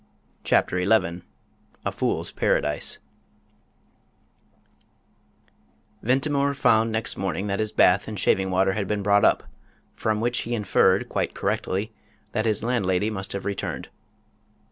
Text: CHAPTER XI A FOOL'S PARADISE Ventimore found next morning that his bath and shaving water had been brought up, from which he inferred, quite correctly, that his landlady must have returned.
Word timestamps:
CHAPTER 0.43 0.83
XI 0.83 1.21
A 1.85 1.91
FOOL'S 1.91 2.31
PARADISE 2.31 2.97
Ventimore 6.01 6.55
found 6.55 6.91
next 6.91 7.17
morning 7.17 7.45
that 7.45 7.59
his 7.59 7.71
bath 7.71 8.07
and 8.07 8.19
shaving 8.19 8.49
water 8.49 8.73
had 8.73 8.87
been 8.87 9.03
brought 9.03 9.23
up, 9.23 9.43
from 9.93 10.19
which 10.19 10.39
he 10.39 10.55
inferred, 10.55 11.07
quite 11.07 11.35
correctly, 11.35 11.91
that 12.31 12.47
his 12.47 12.63
landlady 12.63 13.11
must 13.11 13.33
have 13.33 13.45
returned. 13.45 13.89